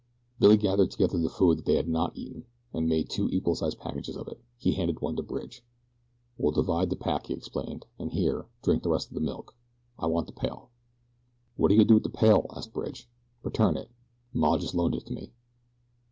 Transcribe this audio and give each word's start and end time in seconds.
Billy 0.39 0.57
gathered 0.57 0.89
together 0.89 1.19
the 1.19 1.29
food 1.29 1.59
they 1.65 1.75
had 1.75 1.87
not 1.87 2.17
yet 2.17 2.25
eaten, 2.25 2.45
and 2.73 2.89
made 2.89 3.07
two 3.07 3.29
equal 3.29 3.53
sized 3.53 3.77
packages 3.77 4.17
of 4.17 4.27
it. 4.27 4.41
He 4.57 4.71
handed 4.71 4.99
one 4.99 5.15
to 5.15 5.21
Bridge. 5.21 5.63
"We'll 6.39 6.51
divide 6.53 6.89
the 6.89 6.95
pack," 6.95 7.27
he 7.27 7.35
explained, 7.35 7.85
"and 7.99 8.11
here, 8.11 8.47
drink 8.63 8.81
the 8.81 8.89
rest 8.89 9.09
o' 9.11 9.13
this 9.13 9.21
milk, 9.23 9.55
I 9.99 10.07
want 10.07 10.25
the 10.25 10.33
pail." 10.33 10.71
"What 11.55 11.69
are 11.69 11.75
you 11.75 11.81
going 11.81 11.85
to 11.89 11.91
do 11.91 11.95
with 11.97 12.03
the 12.05 12.09
pail?" 12.09 12.47
asked 12.57 12.73
Bridge. 12.73 13.11
"Return 13.43 13.77
it," 13.77 13.89
said 13.89 13.91
Billy. 14.33 14.41
"'Maw' 14.41 14.57
just 14.57 14.73
loaned 14.73 14.95
it 14.95 15.05
to 15.05 15.13
me." 15.13 15.33